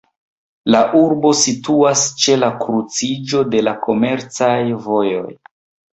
La 0.75 0.79
urbo 0.99 1.33
situas 1.41 2.05
ĉe 2.23 2.37
la 2.45 2.49
kruciĝo 2.63 3.43
de 3.53 3.65
la 3.69 3.75
komercaj 3.87 4.53
vojoj. 4.87 5.29